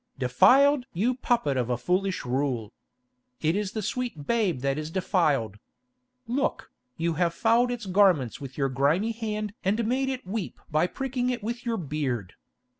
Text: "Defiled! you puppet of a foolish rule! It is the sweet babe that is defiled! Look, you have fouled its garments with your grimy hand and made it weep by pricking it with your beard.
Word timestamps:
"Defiled! 0.17 0.87
you 0.93 1.13
puppet 1.13 1.57
of 1.57 1.69
a 1.69 1.77
foolish 1.77 2.25
rule! 2.25 2.73
It 3.39 3.55
is 3.55 3.73
the 3.73 3.83
sweet 3.83 4.25
babe 4.25 4.61
that 4.61 4.79
is 4.79 4.89
defiled! 4.89 5.59
Look, 6.25 6.71
you 6.97 7.13
have 7.21 7.35
fouled 7.35 7.69
its 7.69 7.85
garments 7.85 8.41
with 8.41 8.57
your 8.57 8.69
grimy 8.69 9.11
hand 9.11 9.53
and 9.63 9.85
made 9.85 10.09
it 10.09 10.25
weep 10.25 10.59
by 10.71 10.87
pricking 10.87 11.29
it 11.29 11.43
with 11.43 11.67
your 11.67 11.77
beard. 11.77 12.33